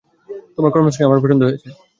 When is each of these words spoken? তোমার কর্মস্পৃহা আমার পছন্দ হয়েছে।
তোমার 0.55 0.71
কর্মস্পৃহা 0.73 1.07
আমার 1.07 1.21
পছন্দ 1.23 1.41
হয়েছে। 1.43 1.67